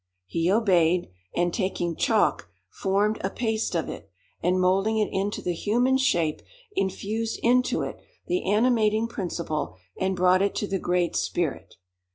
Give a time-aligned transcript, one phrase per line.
[0.25, 4.09] _'He obeyed; and taking chalk, formed a paste of it,
[4.41, 6.41] and moulding it into the human shape,
[6.75, 11.75] infused into it the animating principle and brought it to the Great Spirit.